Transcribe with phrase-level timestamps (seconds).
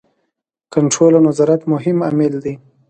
[0.73, 2.53] کنټرول او نظارت مهم عامل دی.